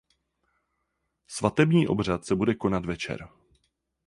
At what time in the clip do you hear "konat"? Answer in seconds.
2.55-2.85